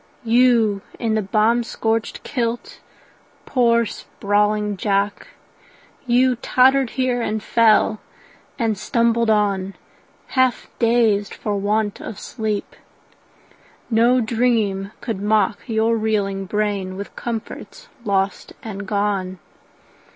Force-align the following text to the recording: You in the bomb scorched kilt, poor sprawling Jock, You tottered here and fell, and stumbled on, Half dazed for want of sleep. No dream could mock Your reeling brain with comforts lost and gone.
You 0.25 0.81
in 0.97 1.13
the 1.13 1.21
bomb 1.21 1.61
scorched 1.63 2.23
kilt, 2.23 2.79
poor 3.45 3.85
sprawling 3.85 4.75
Jock, 4.75 5.27
You 6.07 6.37
tottered 6.37 6.89
here 6.97 7.21
and 7.21 7.43
fell, 7.43 7.99
and 8.57 8.79
stumbled 8.79 9.29
on, 9.29 9.75
Half 10.29 10.69
dazed 10.79 11.35
for 11.35 11.55
want 11.55 11.99
of 12.01 12.19
sleep. 12.19 12.75
No 13.91 14.19
dream 14.19 14.91
could 15.01 15.21
mock 15.21 15.59
Your 15.69 15.95
reeling 15.95 16.45
brain 16.47 16.95
with 16.97 17.15
comforts 17.15 17.87
lost 18.03 18.53
and 18.63 18.87
gone. 18.87 19.37